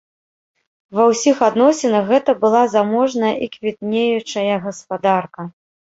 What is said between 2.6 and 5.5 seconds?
заможная і квітнеючая гаспадарка.